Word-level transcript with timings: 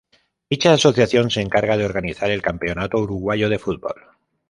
Dicha 0.49 0.73
asociación 0.73 1.29
se 1.29 1.41
encarga 1.41 1.77
de 1.77 1.85
organizar 1.85 2.31
el 2.31 2.41
Campeonato 2.41 2.97
Uruguayo 2.97 3.49
de 3.49 3.59
Fútbol. 3.59 4.01